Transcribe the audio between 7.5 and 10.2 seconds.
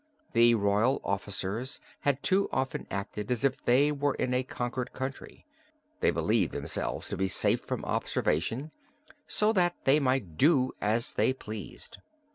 from observation, so that they